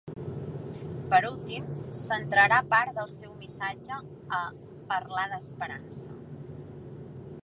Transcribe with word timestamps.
Per 1.09 1.17
últim, 1.27 1.67
centrarà 1.99 2.57
part 2.71 2.95
del 2.99 3.11
seu 3.17 3.35
missatge 3.41 3.99
a 4.39 4.41
‘parlar 4.95 5.27
d’esperança’. 5.35 6.19